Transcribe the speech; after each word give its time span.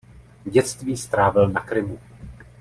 Dětství 0.45 0.97
strávil 0.97 1.49
na 1.49 1.61
Krymu. 1.61 1.99